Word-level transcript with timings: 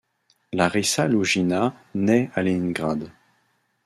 Larissa 0.53 1.05
Loujina 1.07 1.75
naît 1.93 2.31
à 2.33 2.41
Léningrad. 2.41 3.11